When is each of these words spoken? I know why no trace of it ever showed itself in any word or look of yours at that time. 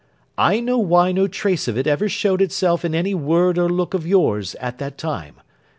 I 0.39 0.61
know 0.61 0.79
why 0.79 1.11
no 1.11 1.27
trace 1.27 1.67
of 1.67 1.77
it 1.77 1.85
ever 1.85 2.09
showed 2.09 2.41
itself 2.41 2.83
in 2.83 2.95
any 2.95 3.13
word 3.13 3.59
or 3.59 3.69
look 3.69 3.93
of 3.93 4.07
yours 4.07 4.55
at 4.55 4.79
that 4.79 4.97
time. 4.97 5.35